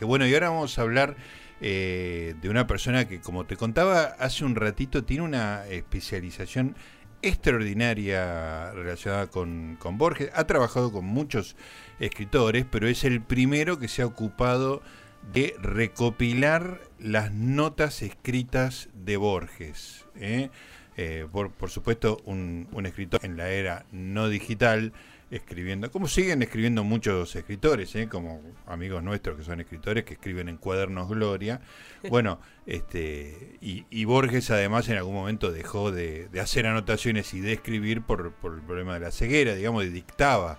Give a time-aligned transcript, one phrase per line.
[0.00, 1.16] Bueno, y ahora vamos a hablar
[1.60, 6.76] eh, de una persona que, como te contaba hace un ratito, tiene una especialización
[7.20, 10.30] extraordinaria relacionada con, con, Borges.
[10.34, 11.56] Ha trabajado con muchos
[11.98, 14.82] escritores, pero es el primero que se ha ocupado
[15.32, 20.06] de recopilar las notas escritas de Borges.
[20.14, 20.50] ¿eh?
[20.96, 24.92] Eh, por, por, supuesto, un, un escritor en la era no digital
[25.30, 28.08] escribiendo, como siguen escribiendo muchos escritores, ¿eh?
[28.08, 31.60] como amigos nuestros que son escritores que escriben en cuadernos Gloria.
[32.08, 38.02] Bueno, este y, Borges además en algún momento dejó de, hacer anotaciones y de escribir
[38.02, 40.58] por, por, el problema de la ceguera, digamos, y dictaba.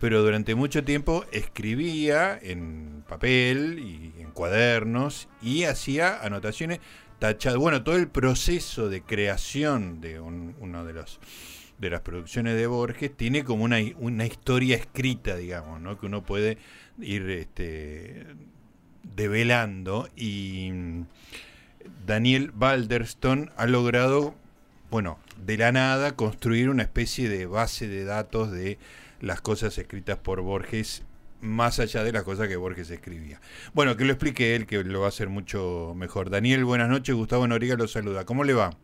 [0.00, 6.80] Pero durante mucho tiempo escribía en papel y en cuadernos y hacía anotaciones
[7.18, 7.58] tachadas.
[7.58, 11.18] Bueno, todo el proceso de creación de uno de los
[11.78, 15.98] de las producciones de Borges tiene como una, una historia escrita, digamos, ¿no?
[15.98, 16.58] que uno puede
[17.00, 18.26] ir este,
[19.02, 20.08] develando.
[20.16, 21.02] Y mm,
[22.06, 24.34] Daniel Balderston ha logrado,
[24.90, 28.78] bueno, de la nada, construir una especie de base de datos de
[29.20, 31.04] las cosas escritas por Borges
[31.40, 33.40] más allá de las cosas que Borges escribía.
[33.72, 36.30] Bueno, que lo explique él, que lo va a hacer mucho mejor.
[36.30, 37.14] Daniel, buenas noches.
[37.14, 38.24] Gustavo Noriga lo saluda.
[38.24, 38.76] ¿Cómo le va?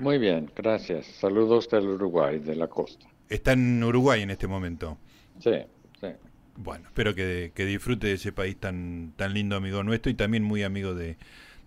[0.00, 1.04] Muy bien, gracias.
[1.06, 3.06] Saludos del Uruguay, de la costa.
[3.28, 4.96] Está en Uruguay en este momento.
[5.38, 5.52] Sí,
[6.00, 6.08] sí.
[6.56, 10.62] Bueno, espero que, disfrute de ese país tan, tan lindo, amigo nuestro, y también muy
[10.62, 11.18] amigo de,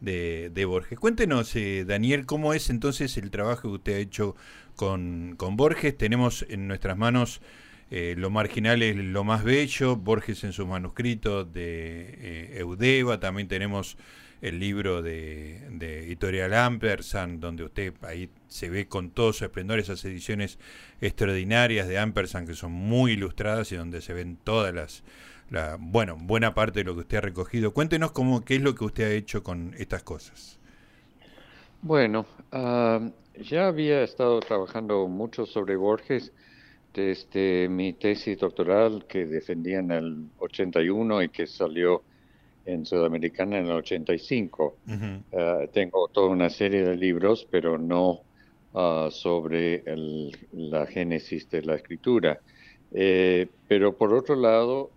[0.01, 0.97] de, Borges.
[0.97, 4.35] Cuéntenos, eh, Daniel, cómo es entonces el trabajo que usted ha hecho
[4.75, 5.95] con, con Borges.
[5.95, 7.39] Tenemos en nuestras manos
[7.91, 13.47] eh, Lo Marginal es lo más bello, Borges en sus manuscritos de eh, Eudeva, también
[13.47, 13.97] tenemos
[14.43, 19.79] el libro de, de Editorial Ampersand, donde usted ahí se ve con todo su esplendor
[19.79, 20.59] esas ediciones
[20.99, 25.03] extraordinarias de Ampersand que son muy ilustradas y donde se ven todas las,
[25.49, 27.73] la, bueno, buena parte de lo que usted ha recogido.
[27.73, 30.59] Cuéntenos cómo, qué es lo que usted ha hecho con estas cosas.
[31.81, 32.99] Bueno, ah,
[33.39, 36.33] ya había estado trabajando mucho sobre Borges
[36.93, 42.03] desde mi tesis doctoral que defendía en el 81 y que salió
[42.65, 44.75] en Sudamericana en el 85.
[45.31, 48.21] Eh, tengo toda una serie de libros, pero no
[48.73, 49.83] ah, sobre
[50.53, 52.39] la génesis de la escritura.
[52.91, 54.91] Eh, pero por otro lado,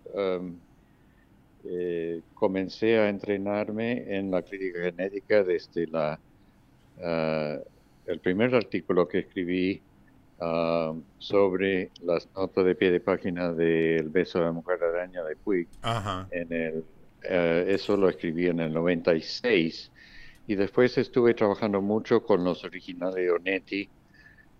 [1.69, 6.17] eh, comencé a entrenarme en la crítica genética desde la,
[7.03, 7.57] ah,
[8.05, 9.81] el primer artículo que escribí
[10.39, 15.35] ah, sobre las notas de pie de página del beso de la mujer araña de
[15.35, 15.67] Puig
[16.31, 16.85] en el
[17.29, 19.91] eh, eso lo escribí en el 96
[20.47, 23.89] y después estuve trabajando mucho con los originales de Onetti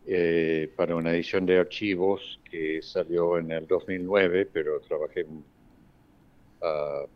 [0.06, 7.08] eh, para una edición de archivos que salió en el 2009, pero trabajé uh,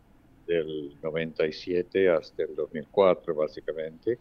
[0.46, 4.18] del 97 hasta el 2004 básicamente.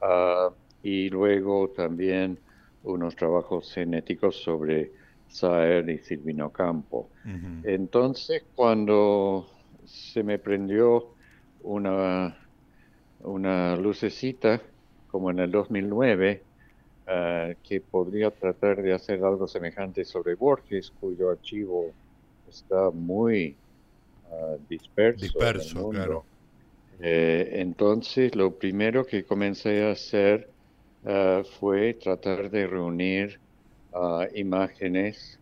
[0.00, 0.50] Ah,
[0.82, 2.38] y luego también
[2.82, 4.92] unos trabajos genéticos sobre
[5.28, 7.08] Saer y Silvino Campo.
[7.62, 9.46] Entonces, cuando
[9.84, 11.14] se me prendió
[11.62, 12.36] una,
[13.20, 14.60] una lucecita
[15.08, 16.42] como en el 2009
[17.06, 21.92] ah, que podría tratar de hacer algo semejante sobre Borges, cuyo archivo
[22.48, 23.56] está muy
[24.30, 25.24] uh, disperso.
[25.24, 26.24] Disperso, claro.
[27.00, 30.48] Eh, entonces, lo primero que comencé a hacer
[31.04, 33.40] ah, fue tratar de reunir
[34.34, 35.38] imágenes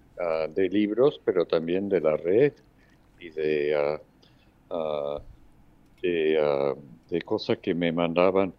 [0.56, 2.52] de libros, pero también de la red
[3.20, 4.00] y de
[4.70, 6.74] Ah, ah,
[7.10, 8.52] de, cosas que me mandaban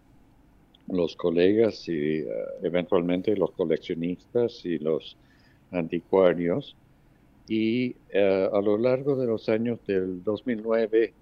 [0.88, 2.24] los colegas y ah,
[2.62, 5.16] eventualmente los coleccionistas y los
[5.70, 6.76] anticuarios.
[7.48, 11.12] Y a lo largo de los años del 2009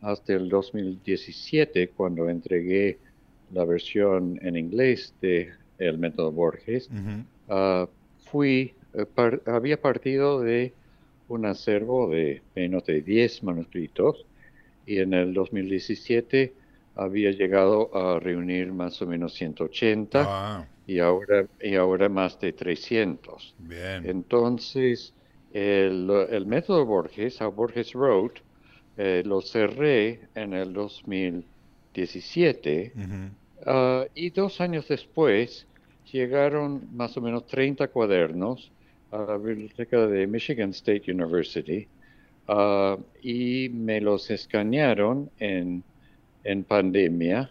[0.00, 2.98] hasta el 2017, cuando entregué
[3.52, 6.88] la versión en inglés de El método Borges,
[8.30, 10.72] fui, eh, había partido de
[11.28, 14.24] un acervo de menos de 10 manuscritos
[14.86, 16.52] y en el 2017
[16.96, 20.66] había llegado a reunir más o menos 180 ah.
[20.86, 23.54] y, ahora, y ahora más de 300.
[24.04, 25.14] Entonces,
[25.52, 28.42] el, el, método Borges, a Borges Wrote,
[28.96, 32.92] eh, lo cerré en el 2017
[33.64, 35.68] ah, y dos años después
[36.12, 38.72] llegaron más o menos 30 cuadernos
[39.10, 41.88] a la biblioteca de Michigan State University
[42.50, 45.84] Ah, y me los escanearon en,
[46.44, 47.50] en pandemia.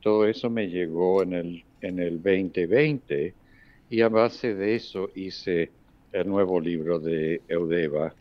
[0.00, 3.34] Todo eso me llegó en el, en el 2020
[3.90, 5.70] y a base de eso hice
[6.12, 8.14] el nuevo libro de Eudeva,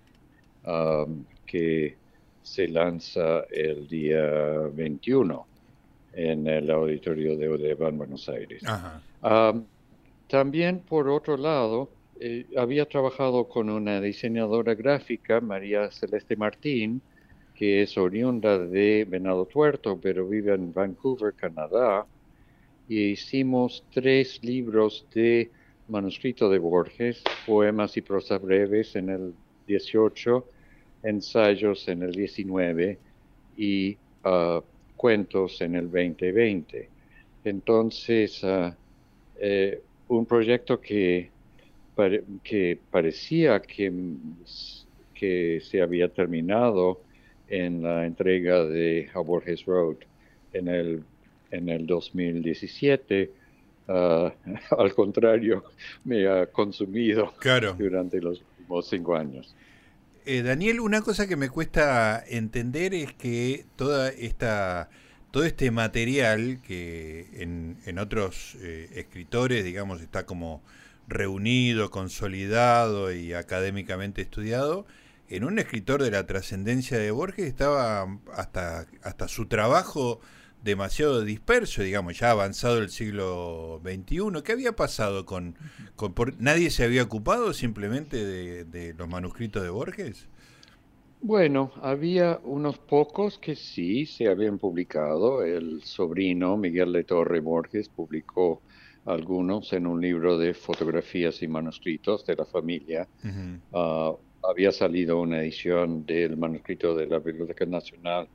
[1.46, 1.96] que
[2.44, 4.28] se lanza el día
[4.74, 5.48] 21
[6.14, 8.62] en el auditorio de Odevan, Buenos Aires.
[10.28, 11.90] también, por otro lado,
[12.20, 17.02] eh, había trabajado con una diseñadora gráfica, María Celeste Martín,
[17.56, 22.06] que es oriunda de Venado Tuerto, pero vive en Vancouver, Canadá,
[22.88, 25.50] y hicimos tres libros de
[25.88, 29.34] manuscrito de Borges, poemas y prosa breves en el
[29.68, 30.46] 18,
[31.04, 32.98] ensayos en el 19
[33.58, 34.62] y ah,
[34.96, 36.90] cuentos en el 2020.
[37.44, 38.76] Entonces, ah,
[39.40, 41.30] eh, un proyecto que,
[42.44, 43.92] que parecía que,
[45.14, 47.02] que se había terminado
[47.48, 49.98] en la entrega de A Borges Road
[50.54, 51.04] en el,
[51.52, 53.32] en el 2017,
[53.88, 54.34] ah,
[54.78, 55.64] al contrario,
[56.04, 57.34] me ha consumido
[57.78, 59.56] durante los últimos cinco años.
[60.26, 64.90] Eh, Daniel, una cosa que me cuesta entender es que toda esta,
[65.32, 70.62] todo este material que en, en otros eh, escritores, digamos, está como
[71.10, 74.86] reunido, consolidado y académicamente estudiado,
[75.28, 80.22] en un escritor de la trascendencia de Borges estaba hasta, hasta su trabajo
[80.64, 84.42] demasiado disperso, digamos, ya avanzado el siglo XXI.
[84.44, 85.56] ¿Qué había pasado con,
[85.96, 90.28] con nadie se había ocupado simplemente de, los manuscritos de Borges?
[91.22, 95.44] Bueno, había unos pocos que sí se habían publicado.
[95.44, 98.62] El sobrino Miguel de Torre Borges publicó
[99.06, 103.08] algunos en un libro de fotografías y manuscritos de la familia.
[103.74, 104.14] Ah,
[104.44, 108.28] había salido una edición del manuscrito de la Biblioteca Nacional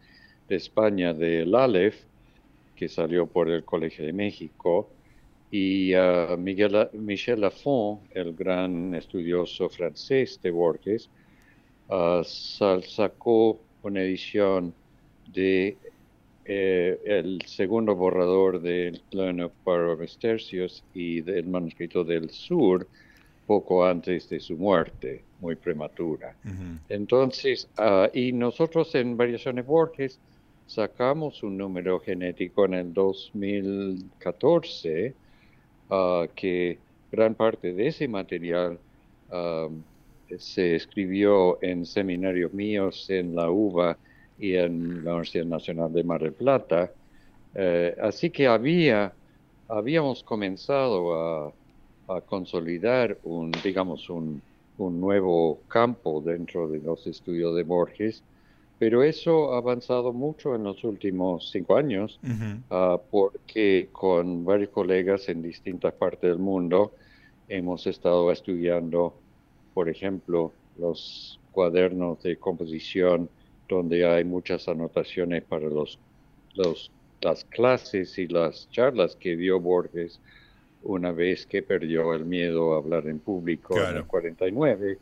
[0.48, 1.96] de España del Aleph,
[2.76, 4.88] que salió por el Colegio de México,
[5.50, 11.08] y uh, Miguel, Michel Lafont, el gran estudioso francés de Borges,
[11.88, 14.74] uh, sacó una edición
[15.32, 15.76] de
[16.44, 22.86] eh, el segundo borrador del plano para Tercios y del manuscrito del sur
[23.46, 26.36] poco antes de su muerte, muy prematura.
[26.88, 30.20] Entonces, uh, y nosotros en Variaciones Borges
[30.66, 35.14] sacamos un número genético en el 2014
[35.90, 36.78] ah, que
[37.12, 38.78] gran parte de ese material
[39.30, 39.68] ah,
[40.38, 43.98] se escribió en seminarios míos en la UBA
[44.38, 46.90] y en la Universidad Nacional de Mar del Plata.
[47.54, 49.12] Eh, así que había,
[49.68, 51.52] habíamos comenzado a,
[52.08, 54.42] a consolidar un, digamos, un,
[54.78, 58.22] un nuevo campo dentro de los estudios de Borges
[58.78, 62.18] pero eso ha avanzado mucho en los últimos cinco años,
[62.70, 66.92] ah, porque con varios colegas en distintas partes del mundo
[67.48, 69.14] hemos estado estudiando,
[69.74, 73.28] por ejemplo, los cuadernos de composición
[73.68, 75.98] donde hay muchas anotaciones para los,
[76.54, 76.90] los,
[77.20, 80.20] las clases y las charlas que dio Borges
[80.84, 84.98] una vez que perdió el miedo a hablar en público en el 49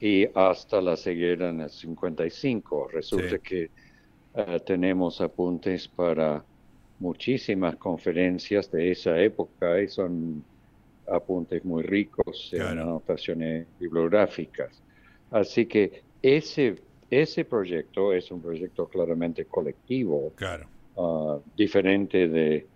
[0.00, 2.88] y hasta la ceguera en el 55.
[2.92, 3.70] Resulta que
[4.34, 6.44] eh, tenemos apuntes para
[6.98, 10.44] muchísimas conferencias de esa época y son
[11.10, 14.82] apuntes muy ricos en anotaciones bibliográficas.
[15.30, 16.76] Así que ese,
[17.12, 20.32] ese proyecto es un proyecto claramente colectivo,
[20.96, 22.66] ah, diferente de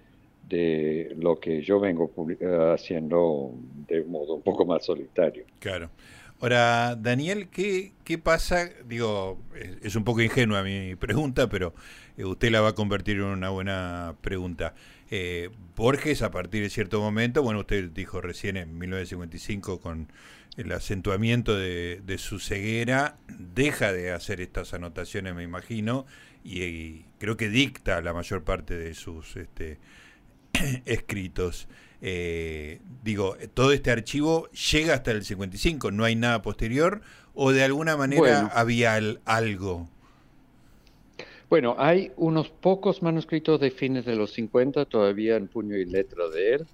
[0.48, 3.52] de lo que yo vengo eh, haciendo
[3.88, 5.44] de modo un poco más solitario.
[5.58, 5.90] Claro.
[6.40, 8.68] Ahora, Daniel, ¿qué, qué pasa?
[8.84, 9.38] Digo,
[9.82, 11.74] es, un poco ingenua mi pregunta, pero
[12.16, 14.74] eh, usted la va a convertir en una buena pregunta.
[15.10, 20.12] Eh, Borges, a partir de cierto momento, bueno, usted dijo recién en 1955 con
[20.56, 26.06] el acentuamiento de, su ceguera, deja de hacer estas anotaciones, me imagino,
[26.44, 29.78] y, creo que dicta la mayor parte de sus este,
[30.86, 31.68] escritos.
[32.02, 37.02] Eh, digo, todo este archivo llega hasta el 55, no hay nada posterior,
[37.34, 39.88] o de alguna manera había algo.
[41.48, 46.28] Bueno, hay unos pocos manuscritos de fines de los 50 todavía en puño y letra
[46.28, 46.66] de él,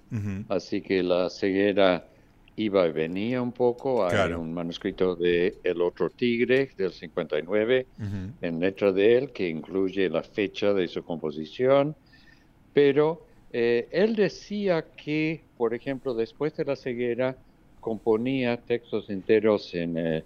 [0.49, 2.07] así que la ceguera
[2.55, 4.05] iba y venía un poco.
[4.05, 7.87] Hay un manuscrito de El otro tigre del 59
[8.41, 11.95] en letra de él que incluye la fecha de su composición,
[12.73, 17.35] pero eh, él decía que, por ejemplo, después de la ceguera,
[17.79, 20.23] componía textos enteros en, eh,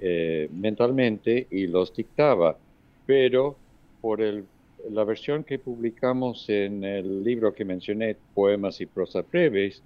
[0.00, 2.56] eh, mentalmente y los dictaba,
[3.04, 3.56] pero
[4.00, 4.44] por el,
[4.90, 9.82] la versión que publicamos en el libro que mencioné, Poemas y Prosa Breves,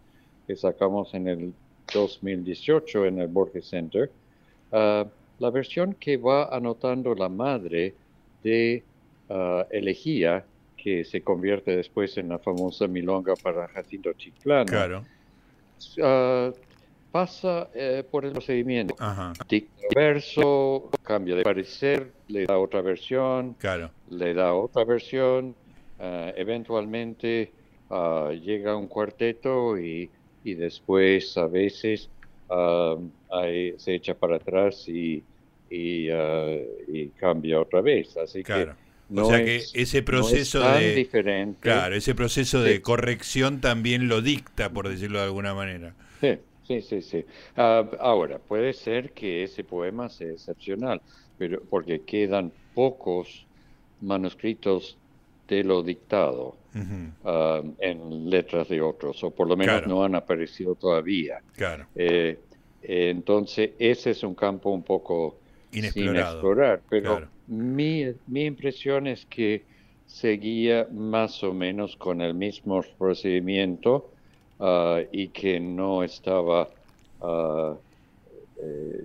[0.47, 1.53] que sacamos en el
[1.93, 4.11] 2018 en el Borges Center,
[4.73, 5.07] ah,
[5.39, 7.95] la versión que va anotando la madre
[8.43, 8.83] de
[9.29, 10.45] uh, elegía
[10.77, 14.67] que se convierte después en la famosa milonga para Jacinto Chiclano.
[14.67, 15.05] Claro.
[15.97, 16.53] Uh,
[17.11, 18.95] pasa eh, por el procedimiento.
[19.49, 23.91] Dicta verso, cambia de parecer, le da otra versión, claro.
[24.11, 25.55] le da otra versión,
[25.99, 27.51] uh, eventualmente
[27.89, 30.11] uh, llega un cuarteto y,
[30.45, 32.09] y, después a veces
[33.31, 35.23] hay, se echa para atrás y,
[35.71, 36.09] y,
[36.89, 38.17] y, cambia otra vez.
[38.17, 38.73] Así claro.
[38.73, 41.61] que no o sea que ese proceso no es tan de diferente.
[41.61, 45.95] claro, ese proceso de corrección también lo dicta, por decirlo de alguna manera.
[46.21, 47.25] Sí, sí, sí, sí.
[47.57, 51.01] Uh, ahora puede ser que ese poema sea excepcional,
[51.39, 53.47] pero porque quedan pocos
[54.03, 54.99] manuscritos
[55.49, 56.85] de lo dictado uh
[57.25, 57.63] -huh.
[57.65, 59.89] uh, en letras de otros, o por lo menos Claro.
[59.89, 61.41] no han aparecido todavía.
[61.57, 61.87] Claro.
[61.95, 62.39] Eh,
[62.83, 65.37] eh, entonces ese es un campo un poco
[65.71, 67.29] sin explorar, pero Claro.
[67.47, 69.63] mi, mi impresión es que
[70.07, 74.11] seguía más o menos con el mismo procedimiento
[74.59, 76.69] ah, y que no estaba
[77.21, 77.75] ah,
[78.63, 79.05] eh,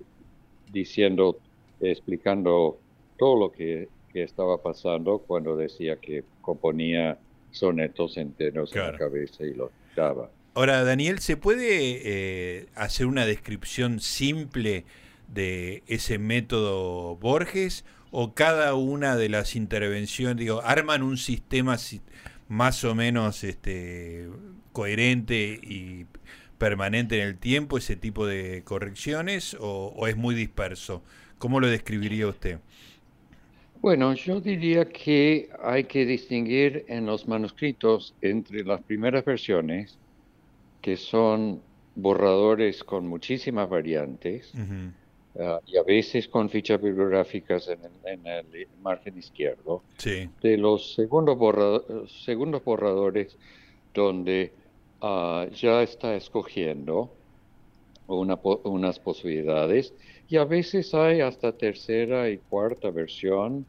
[0.71, 1.37] diciendo,
[1.81, 2.77] explicando
[3.17, 7.17] todo lo que, que estaba pasando cuando decía que componía
[7.53, 8.91] sonetos enteros en Claro.
[8.93, 10.29] la cabeza y los daba.
[10.55, 14.85] Ahora, Daniel, ¿se puede eh, hacer una descripción simple
[15.27, 22.01] de ese método Borges o cada una de las intervenciones, digo, arman un sistema si-
[22.49, 24.27] más o menos este,
[24.73, 26.05] coherente y
[26.59, 31.03] permanente en el tiempo, ese tipo de correcciones, o, o es muy disperso?
[31.39, 32.59] ¿Cómo lo describiría usted?
[33.83, 39.99] Bueno, yo diría que hay que distinguir en los manuscritos entre las primeras versiones,
[40.81, 41.61] que son
[41.93, 44.53] borradores con muchísimas variantes,
[45.37, 50.55] ah, y a veces con fichas bibliográficas en el, en el margen izquierdo, Sí, de
[50.57, 51.81] los segundos, borra-
[52.25, 53.37] segundos borradores
[53.93, 54.53] donde
[55.01, 57.11] ah, ya está escogiendo
[58.07, 59.93] una unas posibilidades,
[60.29, 63.65] y a veces hay hasta tercera y cuarta versión,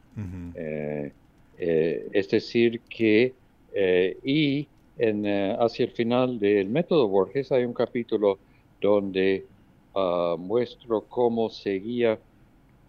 [0.55, 1.11] eh,
[1.57, 3.33] eh, es decir, que
[3.73, 5.25] eh, y en,
[5.59, 8.39] hacia el final del método Borges hay un capítulo
[8.79, 9.45] donde
[9.93, 12.17] ah, muestro cómo seguía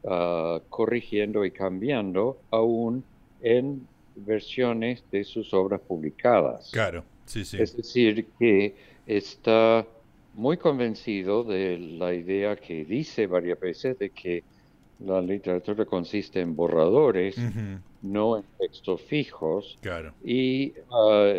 [0.05, 3.03] ah, corrigiendo y cambiando aún
[3.43, 6.71] en versiones de sus obras publicadas.
[6.73, 7.59] claro, sí, sí.
[7.61, 8.75] Es decir, que
[9.07, 9.87] está
[10.37, 14.47] muy convencido de la idea que dice varias veces de que
[14.99, 17.51] la literatura consiste en borradores,
[18.01, 21.33] no en textos fijos, Claro, y, ah,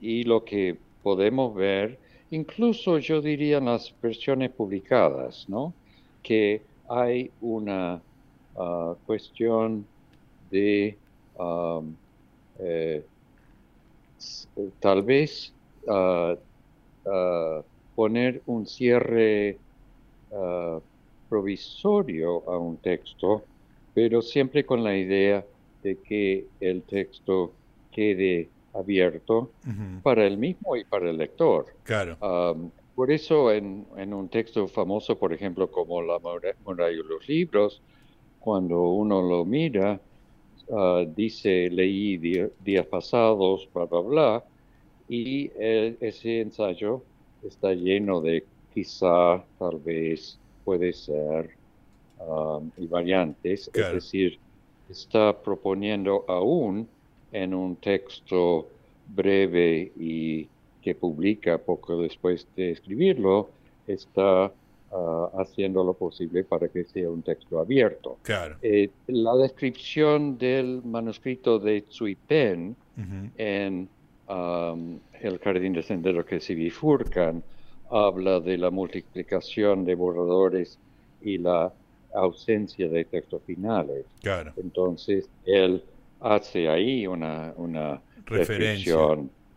[0.00, 5.78] y- lo que podemos ver, incluso yo diría en las versiones publicadas, ¿no?
[6.22, 8.04] Que hay una
[8.56, 9.90] ah, cuestión
[10.40, 11.02] de
[11.38, 11.98] am,
[12.60, 13.08] eh,
[14.80, 15.54] tal vez
[17.94, 19.62] poner un cierre
[20.32, 20.80] ah,
[21.28, 23.48] provisorio a un texto,
[23.92, 25.46] pero siempre con la idea
[25.82, 27.58] de que el texto
[27.90, 31.66] quede abierto ujú, para el mismo y para el lector.
[31.82, 37.02] claro, Am, por eso en, en un texto famoso, por ejemplo, como La muralla de
[37.04, 37.82] los libros,
[38.38, 40.02] cuando uno lo mira,
[40.70, 44.44] ah, dice, leí días pasados, bla, bla, bla,
[45.08, 47.08] y eh, ese ensayo
[47.46, 51.50] está lleno de quizá, tal vez, puede ser,
[52.20, 53.88] am, y variantes, Claro.
[53.98, 54.38] es decir,
[54.88, 56.88] está proponiendo aún
[57.32, 58.68] en un texto
[59.14, 60.46] breve y
[60.82, 63.50] que publica poco después de escribirlo,
[63.86, 64.52] está
[64.92, 68.18] ah, haciendo lo posible para que sea un texto abierto.
[68.22, 68.56] claro.
[68.62, 72.76] Eh, la descripción del manuscrito de Tsui Pen
[73.36, 73.88] en
[74.32, 77.44] am, El jardín de senderos que se bifurcan
[77.90, 80.80] habla de la multiplicación de borradores
[81.20, 81.72] y la
[82.14, 84.06] ausencia de textos finales.
[84.22, 85.84] Claro, Entonces, él
[86.20, 88.94] hace ahí una, una referencia.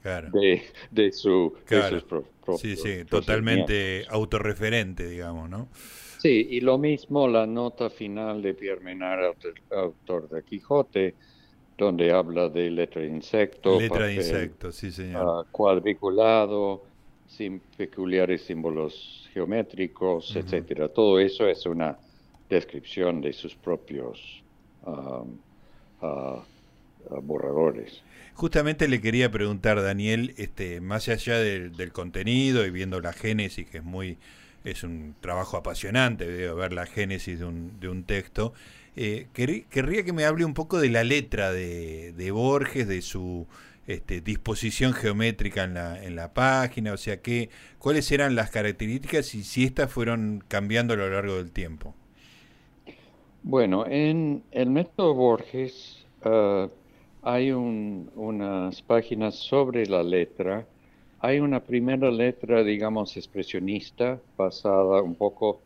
[0.01, 0.29] Claro.
[0.32, 2.00] de, de, su, de Claro.
[2.00, 2.25] sus pro-
[2.62, 5.70] Sí, sí, totalmente autorreferente, digamos, ¿no?
[6.20, 11.15] Sí, y lo mismo la nota final de Pierre Menard, autor, autor de Quijote,
[11.77, 15.24] donde habla de letra de insecto, Letra de insecto, sí, señor.
[15.46, 16.84] ah, cuadriculado,
[17.27, 20.88] sin peculiares símbolos geométricos, etcétera.
[20.88, 21.98] Todo eso es una
[22.50, 24.41] descripción de sus propios
[24.86, 25.24] ah,
[26.01, 26.44] ah,
[27.22, 28.01] borradores.
[28.36, 33.70] Justamente le quería preguntar, Daniel, este, más allá del, del contenido y viendo la génesis,
[33.70, 34.17] que es muy,
[34.63, 38.53] es un trabajo apasionante, ver la génesis de un, de un texto,
[38.95, 43.45] Eh, querría que me hable un poco de la letra de, Borges, de su
[43.87, 49.35] este, disposición geométrica en la, en la página, o sea, que, cuáles eran las características
[49.35, 51.93] y si estas fueron cambiando a lo largo del tiempo.
[53.43, 56.67] Bueno, en el método Borges ah,
[57.21, 60.65] hay unas páginas sobre la letra.
[61.19, 65.61] Hay una primera letra, digamos, expresionista, basada un poco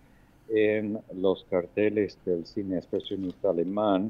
[0.49, 4.09] en los carteles del cine expresionista alemán,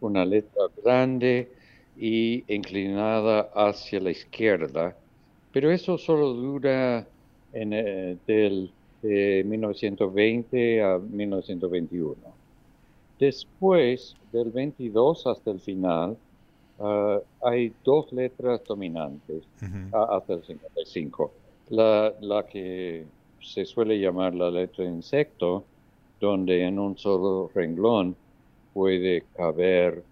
[0.00, 1.50] una letra grande
[1.96, 4.96] y inclinada hacia la izquierda,
[5.52, 7.06] pero eso solo dura
[7.52, 8.70] en, eh, del,
[9.02, 12.14] de 1920 a 1921.
[13.18, 16.16] Después, del 22 hasta el final,
[16.78, 19.42] ah, hay dos letras dominantes
[19.92, 21.32] hasta el 55.
[21.70, 23.04] La, la que
[23.40, 25.64] se suele llamar la letra insecto,
[26.20, 28.16] donde en un solo renglón
[28.72, 30.02] puede caber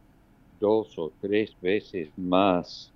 [0.60, 2.92] dos o tres veces más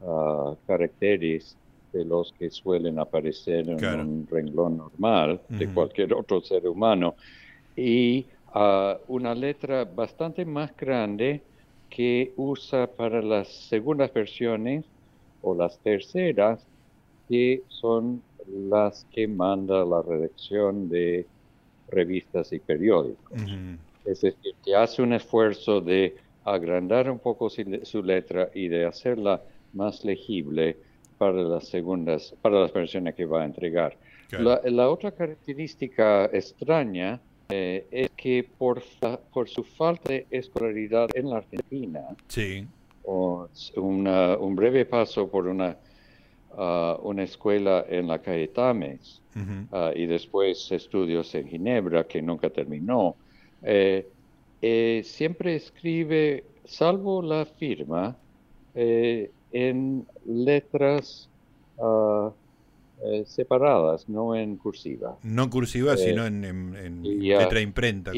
[0.00, 1.56] ah, caracteres
[1.92, 7.14] de los que suelen aparecer en un renglón normal de cualquier otro ser humano.
[7.76, 11.42] Y uh, una letra bastante más grande
[11.90, 14.84] que usa para las segundas versiones
[15.42, 16.64] o las terceras,
[17.28, 21.26] que son las que manda la redacción de
[21.88, 23.40] revistas y periódicos.
[24.04, 29.42] Es decir, que hace un esfuerzo de agrandar un poco su, letra y de hacerla
[29.72, 30.76] más legible
[31.18, 33.96] para las segundas, para las versiones que va a entregar.
[34.30, 37.20] La, otra característica extraña
[37.50, 38.82] eh, es que por,
[39.32, 42.66] por su falta de escolaridad en la Argentina, sí.
[43.04, 43.46] o
[43.76, 45.76] un breve paso por una
[46.56, 49.20] una escuela en la calle Tames
[49.72, 53.16] ah, y después estudios en Ginebra que nunca terminó.
[53.62, 54.06] Eh,
[54.60, 58.16] eh, siempre escribe, salvo la firma,
[58.74, 61.28] eh, en letras
[61.80, 62.30] ah,
[63.26, 65.16] separadas, no en cursiva.
[65.22, 68.12] No cursiva, sino en, letra imprenta.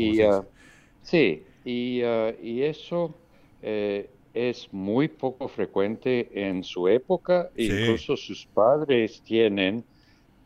[1.03, 2.03] sí, y,
[2.43, 3.15] y eso
[4.35, 7.51] es muy poco frecuente en su época.
[7.57, 9.85] Incluso sus padres tienen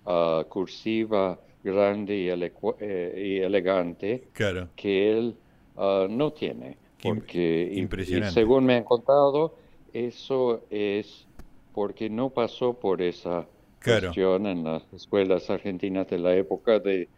[0.05, 4.29] uh, cursiva grande y, eh, elegante
[4.77, 5.35] que él
[5.77, 6.77] uh, no tiene.
[7.03, 8.35] Porque, Impresionante.
[8.35, 9.55] según me han contado,
[9.93, 11.27] eso es
[11.73, 13.47] porque no pasó por esa
[13.83, 17.09] cuestión en las escuelas argentinas de la época de,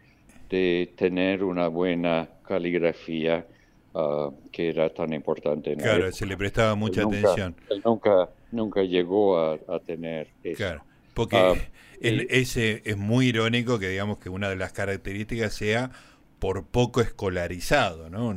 [0.49, 3.45] de tener una buena caligrafía
[3.93, 5.75] Ah, que era tan importante.
[5.75, 7.55] claro, se le prestaba mucha atención.
[7.69, 10.57] Él nunca, nunca llegó a, tener eso.
[10.57, 11.53] Claro, porque ah,
[11.99, 15.91] ese es muy irónico que digamos que una de las características sea
[16.39, 18.33] por poco escolarizado, ¿no?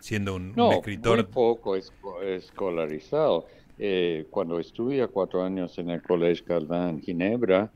[0.00, 1.16] Siendo un, escritor...
[1.16, 3.46] Muy poco escolarizado.
[3.78, 7.70] Eh, cuando estudia cuatro años en el Colegio Calvin Ginebra,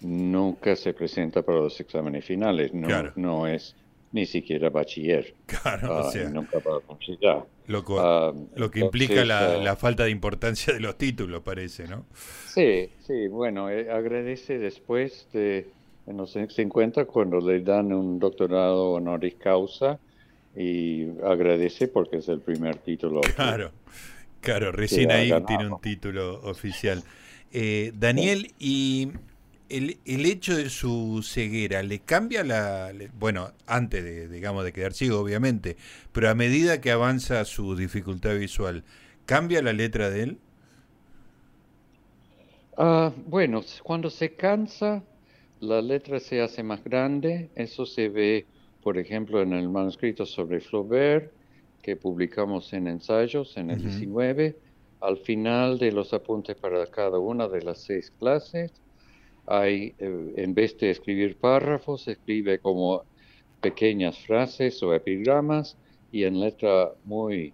[0.00, 2.72] nunca se presenta para los exámenes finales.
[2.72, 3.74] No, no es
[4.12, 5.34] ni siquiera bachiller.
[5.46, 6.76] Claro, o ah, sea, nunca para
[7.66, 11.88] Lo, ah, lo que implica la, ah, la, falta de importancia de los títulos, parece,
[11.88, 12.06] ¿no?
[12.46, 15.66] Sí, sí, bueno, eh, agradece después de
[16.06, 19.98] en los 50 cuando le dan un doctorado honoris causa
[20.56, 23.20] y agradece porque es el primer título.
[23.36, 23.72] Claro,
[24.40, 27.02] claro, recién ahí tiene un título oficial.
[27.52, 29.12] Eh, Daniel, y
[29.72, 34.92] el, el, hecho de su ceguera le cambia la, bueno, antes de, digamos, de quedar
[34.92, 35.76] ciego, obviamente,
[36.12, 38.84] pero a medida que avanza su dificultad visual,
[39.26, 40.38] ¿cambia la letra de él?
[42.76, 45.02] Ah, bueno, cuando se cansa,
[45.60, 47.50] la letra se hace más grande.
[47.54, 48.46] Eso se ve,
[48.82, 51.32] por ejemplo, en el manuscrito sobre Flaubert,
[51.82, 54.56] que publicamos en ensayos en el 19.
[55.00, 58.72] Al final de los apuntes para cada una de las seis clases,
[59.46, 63.02] hay, eh, en vez de escribir párrafos, escribe como
[63.60, 65.76] pequeñas frases o epigramas
[66.10, 67.52] y en letra muy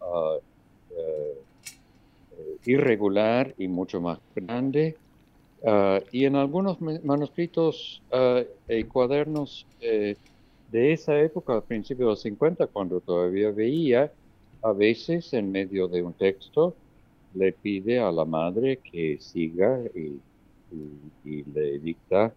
[0.00, 1.38] eh,
[2.64, 4.96] irregular y mucho más grande.
[5.64, 12.20] Ah, y en algunos manuscritos ah, y cuadernos de esa época, al principio de los
[12.22, 14.12] 50, cuando todavía veía,
[14.62, 16.74] a veces en medio de un texto
[17.34, 20.20] le pide a la madre que siga y
[21.24, 22.32] y, le dicta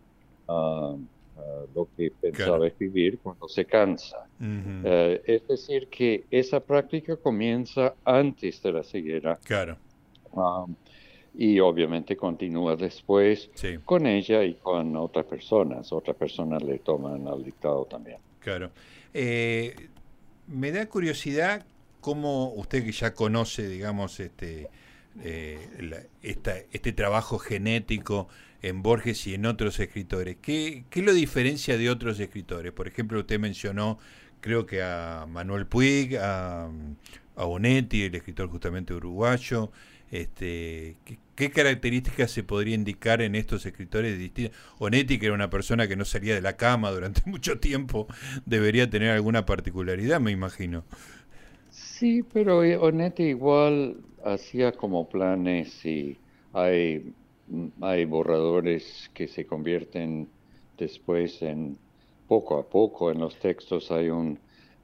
[0.47, 0.95] ah,
[1.75, 4.27] lo que pensaba escribir cuando se cansa.
[4.39, 9.39] Eh, es decir, que esa práctica comienza antes de la ceguera.
[9.43, 9.77] Claro.
[10.35, 10.65] Ah,
[11.33, 13.49] y obviamente continúa después
[13.85, 15.91] con ella y con otras personas.
[15.93, 18.17] Otras personas le toman al dictado también.
[18.39, 18.71] Claro.
[19.13, 19.75] Eh,
[20.47, 21.65] me da curiosidad
[22.01, 24.67] cómo usted que ya conoce, digamos, este,
[25.19, 28.29] eh, este trabajo genético
[28.61, 32.71] en Borges y en otros escritores, ¿qué, ¿qué lo diferencia de otros escritores?
[32.71, 33.97] Por ejemplo, usted mencionó,
[34.39, 36.69] creo que a Manuel Puig, a,
[37.35, 39.71] a el escritor justamente uruguayo,
[40.11, 40.97] este,
[41.35, 44.57] ¿qué, características se podría indicar en estos escritores distintos?
[44.77, 48.07] Onetti, que era una persona que no salía de la cama durante mucho tiempo,
[48.45, 50.83] debería tener alguna particularidad, me imagino.
[52.01, 56.17] Sí, pero Onetti igual hacía como planes y
[56.51, 57.13] hay,
[57.79, 60.27] hay borradores que se convierten
[60.79, 61.77] después en
[62.27, 63.91] poco a poco en los textos.
[63.91, 64.39] Hay un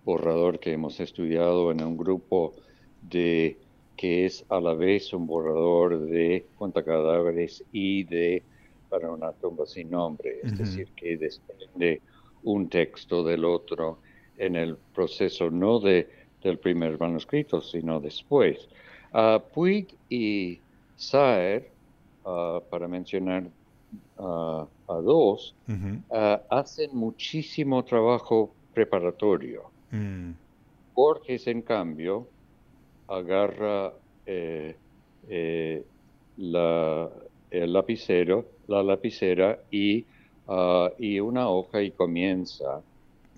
[0.05, 2.53] borrador que hemos estudiado en un grupo
[3.01, 3.57] de
[3.95, 6.45] que es a la vez un borrador de
[6.85, 8.43] cadáveres y de
[8.89, 11.99] para una tumba sin nombre, es decir, que desprende
[12.43, 14.01] un texto del otro
[14.37, 18.67] en el proceso no de, del primer manuscrito, sino después.
[19.13, 20.59] Uh, Puig y
[20.95, 21.69] Saer,
[22.25, 23.43] ah, para mencionar
[24.17, 25.53] ah, a dos,
[26.49, 29.63] hacen muchísimo trabajo preparatorio.
[29.91, 30.31] Mm.
[30.95, 32.27] Borges, en cambio,
[33.07, 33.93] agarra
[34.25, 34.75] eh,
[35.29, 35.83] eh,
[36.37, 37.09] la,
[37.51, 40.05] el lapicero, la lapicera y,
[40.47, 42.81] ah, y una hoja y comienza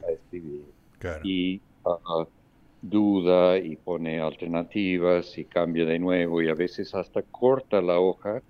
[0.07, 0.65] a escribir.
[1.23, 2.25] Y ah,
[2.81, 8.41] duda y pone alternativas y cambia de nuevo y a veces hasta corta la hoja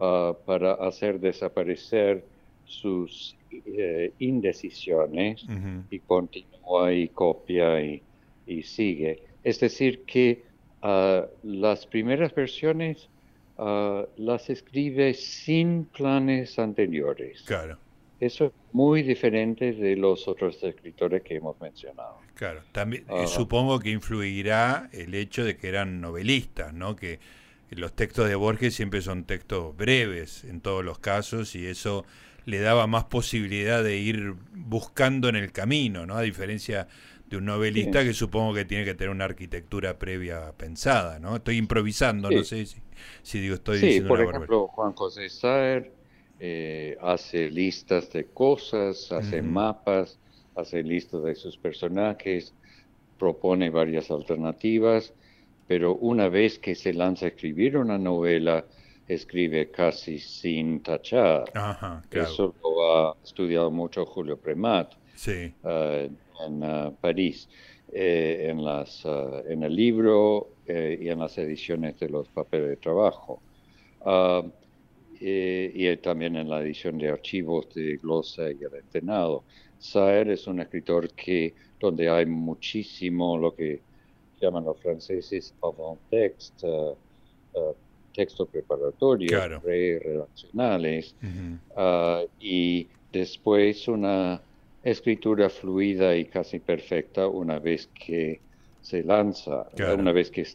[0.00, 2.24] ah, para hacer desaparecer
[2.64, 5.44] sus eh, indecisiones
[5.90, 8.02] y continúa y copia y,
[8.46, 9.22] y sigue.
[9.44, 10.44] Es decir, que
[10.82, 13.08] uh, las primeras versiones
[13.58, 17.42] uh, las escribe sin planes anteriores.
[17.42, 17.78] Claro.
[18.22, 22.20] Eso es muy diferente de los otros escritores que hemos mencionado.
[22.36, 26.94] Claro, también uh, supongo que influirá el hecho de que eran novelistas, ¿no?
[26.94, 27.18] Que
[27.70, 32.04] los textos de Borges siempre son textos breves en todos los casos y eso
[32.44, 36.14] le daba más posibilidad de ir buscando en el camino, ¿no?
[36.14, 36.86] A diferencia
[37.26, 41.34] de un novelista que supongo que tiene que tener una arquitectura previa pensada, ¿no?
[41.34, 42.66] Estoy improvisando, no sé
[43.24, 46.01] si, digo estoy sí, por ejemplo, Juan José Saer
[46.44, 50.18] eh, hace listas de cosas, hace mapas,
[50.56, 52.52] hace listas de sus personajes,
[53.16, 55.14] propone varias alternativas,
[55.68, 58.64] pero una vez que se lanza a escribir una novela,
[59.06, 61.44] escribe casi sin tachar.
[62.10, 64.94] Eso lo ha estudiado mucho Julio Premat.
[65.14, 65.54] Sí.
[65.62, 66.08] Ah,
[66.44, 67.48] en uh, París,
[67.92, 72.68] eh, en, las, uh, en el libro eh, y en las ediciones de los papeles
[72.68, 73.40] de trabajo.
[75.22, 79.44] Uh, y también en la edición de archivos de Glosa y el Entenado.
[79.78, 83.80] Saer es un escritor que, donde hay muchísimo lo que
[84.40, 86.64] llaman los franceses avant-text,
[88.12, 91.14] textos preparatorios, pre-relacionales,
[92.40, 94.42] y después una
[94.82, 98.40] escritura fluida y casi perfecta una vez que
[98.80, 100.46] se lanza, una vez que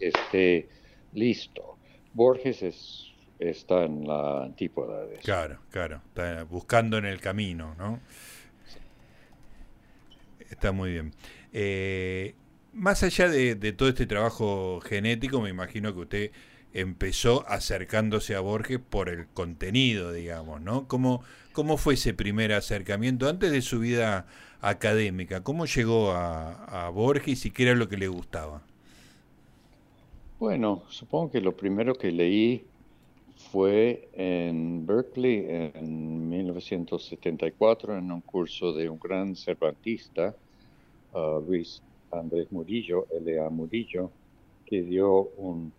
[0.00, 0.68] esté
[1.12, 1.76] listo.
[2.12, 3.05] Borges es,
[3.38, 5.22] está en la antípoda de eso.
[5.22, 8.00] Claro, claro, está buscando en el camino, ¿no?
[10.50, 11.12] Está muy bien.
[11.52, 12.34] Eh,
[12.72, 16.30] más allá de, de, todo este trabajo genético, me imagino que usted
[16.76, 20.86] empezó acercándose a Borges por el contenido, digamos, ¿no?
[20.86, 21.22] ¿Cómo,
[21.52, 24.26] cómo fue ese primer acercamiento antes de su vida
[24.60, 25.42] académica?
[25.42, 28.62] ¿Cómo llegó a, Borges y qué era lo que le gustaba?
[30.38, 32.66] Bueno, supongo que lo primero que leí
[33.50, 40.34] fue en Berkeley en 1974 en un curso de un gran cervantista,
[41.14, 43.48] uh, Luis Andrés Murillo, L.A.
[43.50, 44.10] Murillo,
[44.64, 45.72] que dio un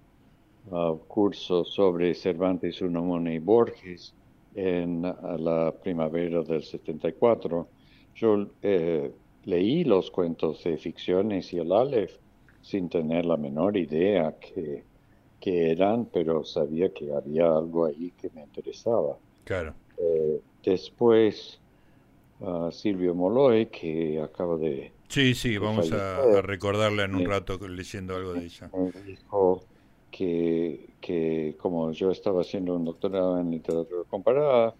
[1.08, 4.13] curso sobre Cervantes, Unamone y Borges
[4.56, 7.67] en la primavera del 74.
[8.15, 9.12] Yo eh,
[9.45, 12.17] leí los cuentos de ficciones y el Aleph
[12.62, 14.84] sin tener la menor idea que,
[15.39, 19.17] que eran, pero sabía que había algo ahí que me interesaba.
[19.43, 19.73] Claro.
[19.97, 21.60] Eh, después,
[22.71, 24.91] Silvio Moloy, que acaba de...
[25.08, 28.69] Sí, sí, vamos a, recordarle en un rato leyendo algo de ella.
[29.06, 29.63] dijo
[30.12, 34.76] que, que como yo estaba haciendo un doctorado en literatura comparada,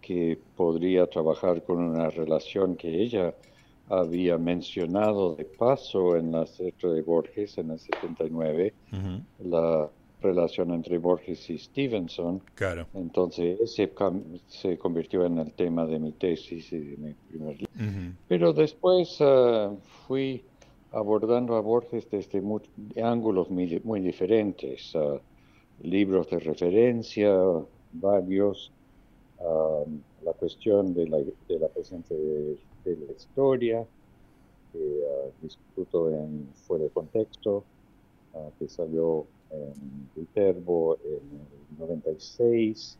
[0.00, 3.34] que podría trabajar con una relación que ella
[3.88, 8.74] había mencionado de paso en la letra de Borges en el 79,
[9.44, 9.88] la
[10.20, 12.42] relación entre Borges y Stevenson.
[12.54, 12.86] Claro.
[12.94, 13.90] Entonces ese
[14.48, 18.16] se convirtió en el tema de mi tesis y de mi primer libro.
[18.26, 19.70] Pero después ah,
[20.06, 20.42] fui
[20.92, 22.42] abordando a Borges desde
[23.02, 25.20] ángulos muy, diferentes, ah,
[25.82, 27.32] libros de referencia,
[27.92, 28.72] varios,
[29.40, 29.84] ah,
[30.24, 33.86] la cuestión de la, de la presencia de, la historia,
[34.72, 37.64] que uh, discuto en Fuera de Contexto,
[38.58, 41.40] que salió en Viterbo en
[41.72, 42.98] el 96,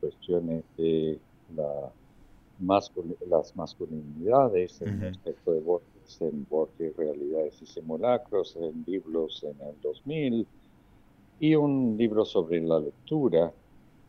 [0.00, 1.18] cuestiones de
[1.54, 1.92] la
[3.28, 9.66] las masculinidades en el texto de Borges, en Borges Realidades y Simulacros, en libros en
[9.66, 10.46] el 2000,
[11.40, 13.52] y un libro sobre la lectura,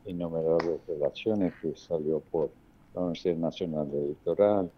[0.05, 2.51] Innumerables Relaciones, que salió por
[2.95, 4.71] la Universidad Nacional de Editorial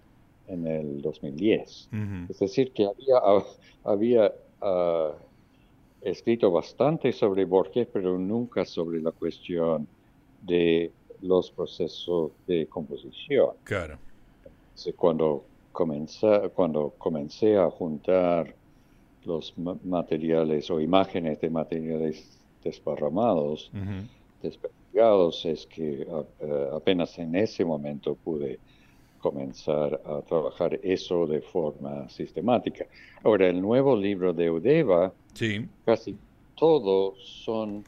[0.47, 1.89] en el 2010.
[2.29, 3.17] Es decir, que había,
[3.83, 5.13] había ah,
[6.01, 9.87] escrito bastante sobre Borges, pero nunca sobre la cuestión
[10.41, 13.49] de los procesos de composición.
[13.63, 13.97] Claro.
[14.95, 18.53] Cuando comencé, cuando comencé a juntar
[19.25, 24.16] los materiales o imágenes de materiales desparramados, uh
[25.45, 28.59] es que eh, apenas en ese momento pude
[29.19, 32.85] comenzar a trabajar eso de forma sistemática.
[33.23, 35.67] Ahora, el nuevo libro de Udeva, sí.
[35.85, 36.15] casi
[36.55, 37.83] todos son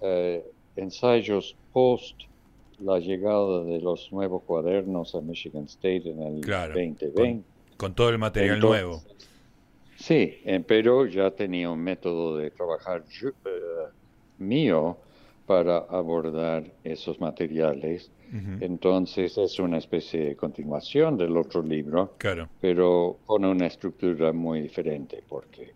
[0.00, 0.44] eh,
[0.76, 2.22] ensayos post
[2.78, 7.12] la llegada de los nuevos cuadernos a Michigan State en el 2020.
[7.76, 9.02] Con, todo el material nuevo.
[9.96, 13.30] Sí, pero ya tenía un método de trabajar eh,
[14.38, 14.98] mío
[15.46, 18.10] para abordar esos materiales.
[18.60, 22.48] Entonces es una especie de continuación del otro libro, claro.
[22.60, 25.72] pero con una estructura muy diferente porque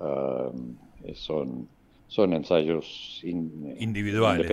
[0.00, 0.74] um,
[1.14, 1.68] son
[2.10, 4.48] son ensayos individuales,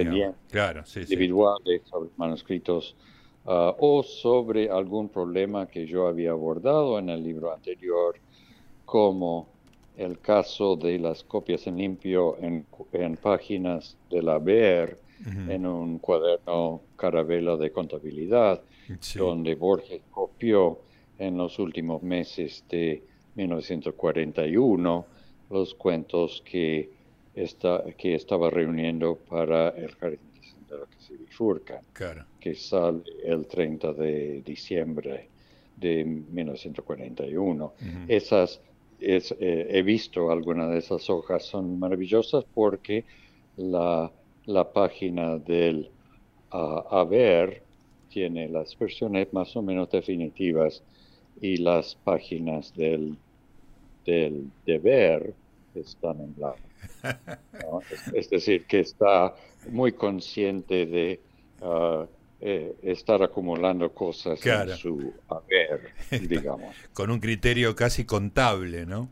[0.51, 2.95] claro, individuales sobre manuscritos
[3.47, 8.19] ah, o sobre algún problema que yo había abordado en el libro anterior,
[8.85, 9.49] como
[9.97, 12.65] el caso de las copias en limpio en,
[13.17, 14.99] páginas de la BER
[15.49, 18.61] en un cuaderno Carabela de contabilidad,
[19.15, 20.79] donde Borges copió
[21.17, 23.03] en los últimos meses de
[23.35, 25.05] 1941
[25.49, 26.97] los cuentos que
[27.97, 30.19] que estaba reuniendo para el Jardín
[30.67, 31.81] de la que se bifurca,
[32.39, 35.29] que sale el 30 de diciembre
[35.75, 37.73] de 1941.
[38.07, 38.59] Esas,
[38.99, 43.05] es, eh, he visto algunas de esas hojas, son maravillosas porque
[43.55, 44.11] la,
[44.45, 45.89] la página del
[46.53, 47.63] uh, haber
[48.09, 50.83] tiene las versiones más o menos definitivas
[51.41, 53.17] y las páginas del,
[54.05, 55.33] del deber
[55.75, 56.59] están en blanco.
[58.13, 59.35] Es, decir, que está
[59.69, 61.19] muy consciente de
[61.61, 62.05] uh,
[62.39, 65.91] eh, estar acumulando cosas en su haber,
[66.29, 66.75] digamos.
[66.93, 69.09] Con un criterio casi contable, ¿no?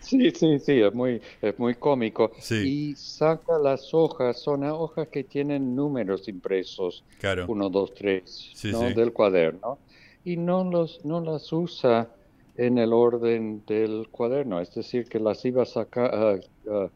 [0.00, 2.32] Sí, sí, sí, es muy, es muy cómico.
[2.50, 7.44] Y saca las hojas, son hojas que tienen números impresos, claro.
[7.48, 9.78] uno, dos, tres, del cuaderno,
[10.24, 12.08] y no, los, no las usa
[12.56, 16.90] en el orden del cuaderno, es decir, que las iba uh, uh,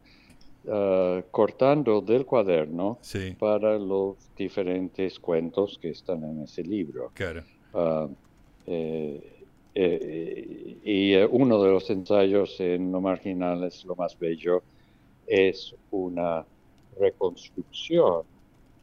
[1.31, 2.99] cortando del cuaderno
[3.37, 7.11] para los diferentes cuentos que están en ese libro.
[7.13, 7.43] Claro.
[7.73, 8.09] Uh,
[8.65, 9.43] eh,
[9.75, 14.61] eh, y eh, uno de los ensayos en Lo Marginal es lo más bello,
[15.25, 16.45] es una
[16.99, 18.23] reconstrucción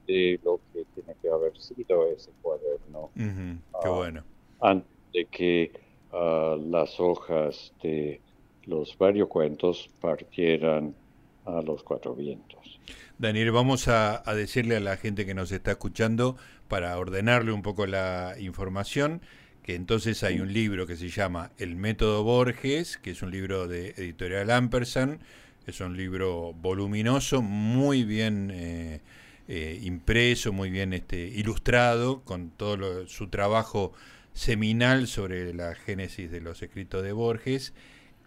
[0.06, 3.10] de lo que tiene que haber sido ese cuaderno.
[3.14, 4.24] Qué bueno.
[4.60, 5.72] Antes de que
[6.12, 8.20] las hojas de
[8.64, 10.94] los varios cuentos partieran
[11.44, 12.80] a los cuatro vientos.
[13.18, 16.36] Daniel, vamos a, decirle a la gente que nos está escuchando
[16.68, 19.20] para ordenarle un poco la información
[19.62, 23.68] que entonces hay un libro que se llama El método Borges, que es un libro
[23.68, 25.20] de editorial Ampersand,
[25.66, 29.00] es un libro voluminoso, muy bien eh,
[29.48, 33.92] eh, impreso, muy bien este, ilustrado, con todo su trabajo
[34.32, 37.74] seminal sobre la génesis de los escritos de Borges.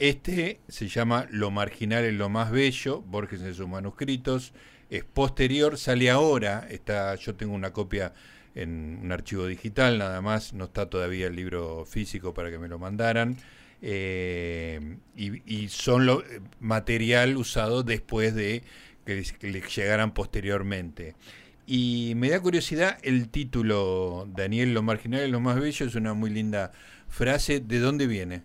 [0.04, 4.52] Este se llama Lo marginal es lo más bello, Borges en sus manuscritos.
[4.90, 8.14] Es posterior, sale ahora, está, yo tengo una copia
[8.54, 12.68] en un archivo digital nada más, no está todavía el libro físico para que me
[12.68, 13.38] lo mandaran.
[13.82, 16.22] Eh, y, son lo,
[16.60, 18.64] material usado después de
[19.06, 21.16] que, que le llegaran posteriormente.
[21.66, 26.14] Y me da curiosidad el título, Daniel, lo marginal es lo más bello, es una
[26.14, 26.74] muy linda
[27.08, 27.62] frase.
[27.62, 28.44] ¿De dónde viene?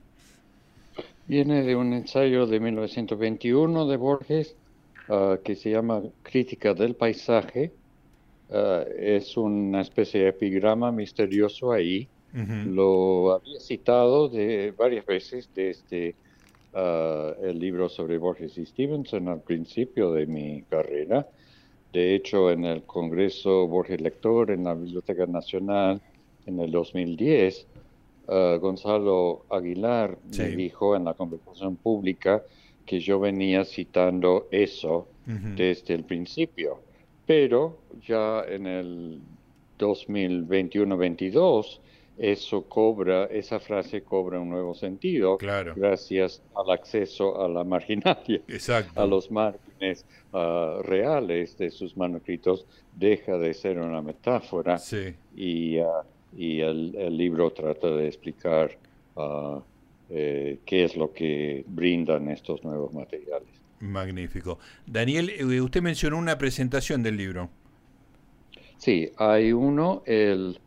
[1.28, 4.56] Viene de un ensayo de 1921 de Borges
[5.10, 7.70] ah, que se llama Crítica del Paisaje.
[8.50, 16.14] Ah, es una especie de epigrama misterioso ahí Lo había citado de varias veces desde
[16.72, 21.28] uh, el libro sobre Borges y Stevenson al principio de mi carrera.
[21.92, 26.00] De hecho, en el Congreso Borges Lector en la Biblioteca Nacional
[26.46, 27.66] en el 2010,
[28.28, 32.42] uh, Gonzalo Aguilar me dijo en la conversación pública
[32.86, 36.80] que yo venía citando eso desde el principio.
[37.26, 39.20] Pero ya en el
[39.78, 41.80] 2021-22,
[42.16, 45.74] eso cobra, esa frase cobra un nuevo sentido claro.
[45.76, 49.00] gracias al acceso a la marginalia, Exacto.
[49.00, 55.14] a los márgenes uh, reales de sus manuscritos, deja de ser una metáfora sí.
[55.36, 55.84] y, uh,
[56.38, 58.70] y el, el, libro trata de explicar
[59.16, 59.60] uh,
[60.08, 63.48] eh, qué es lo que brindan estos nuevos materiales.
[63.80, 64.60] Magnífico.
[64.86, 67.50] Daniel, eh, usted mencionó una presentación del libro.
[68.76, 70.60] Sí, hay uno el,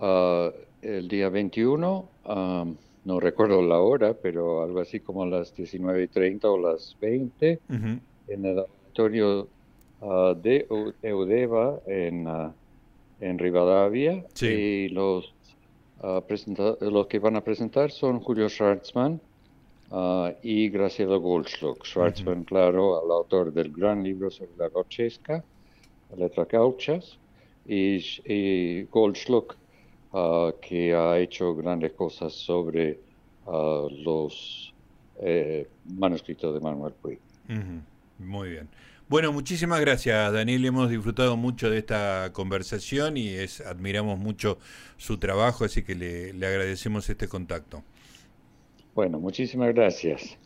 [0.00, 6.44] uh, el día 21, um, no recuerdo la hora, pero algo así como las 19.30
[6.44, 8.00] o las 20, uh -huh.
[8.28, 9.48] en el auditorio
[10.00, 10.66] uh, de
[11.02, 12.26] Eudeva en,
[13.20, 14.24] en Rivadavia.
[14.34, 14.46] Sí.
[14.46, 15.34] Y los,
[16.80, 19.20] los que van a presentar son Julio Schwartzman
[20.42, 21.84] y Graciela Goldschluck.
[21.84, 22.46] Schwartzman, -huh.
[22.46, 25.44] claro, el autor del gran libro sobre la Rochesca,
[26.10, 27.18] la letra cauchas
[27.66, 29.56] y, y Goldschluck,
[30.12, 32.98] uh, que ha hecho grandes cosas sobre
[33.46, 34.72] uh, los
[35.20, 37.18] eh, manuscritos de Manuel Puig.
[37.48, 37.80] Uh -huh.
[38.18, 38.68] Muy bien.
[39.08, 40.64] Bueno, muchísimas gracias, Daniel.
[40.64, 44.58] Hemos disfrutado mucho de esta conversación y es, admiramos mucho
[44.96, 47.84] su trabajo, así que le, le agradecemos este contacto.
[48.94, 50.38] Bueno, muchísimas gracias.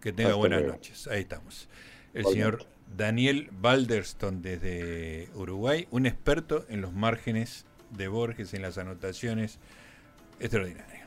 [0.00, 0.74] Que tenga Hasta buenas luego.
[0.74, 1.06] noches.
[1.08, 1.68] Ahí estamos.
[2.14, 8.78] El señor Daniel Balderston desde Uruguay, un experto en los márgenes de Borges, en las
[8.78, 9.58] anotaciones
[10.40, 10.97] extraordinarias.